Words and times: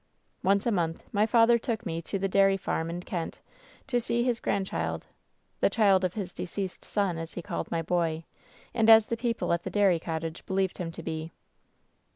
"Once 0.41 0.65
a 0.65 0.71
month 0.71 1.03
my 1.11 1.27
father 1.27 1.59
took 1.59 1.85
me 1.85 2.01
to 2.01 2.17
the 2.17 2.27
dairy 2.27 2.57
farm 2.57 2.89
in 2.89 3.03
Kent 3.03 3.39
to 3.85 4.01
see 4.01 4.23
his 4.23 4.39
grandchild— 4.39 5.05
the 5.61 5.69
child 5.69 6.03
of 6.03 6.15
his 6.15 6.33
deceased 6.33 6.83
son,' 6.83 7.19
as 7.19 7.35
he 7.35 7.41
called 7.43 7.69
my 7.69 7.83
boy, 7.83 8.23
and 8.73 8.89
as 8.89 9.05
the 9.09 9.15
people 9.15 9.53
at 9.53 9.61
the 9.61 9.69
dairy 9.69 9.99
cottage 9.99 10.43
believed 10.47 10.79
him 10.79 10.91
to 10.91 11.03
be. 11.03 11.31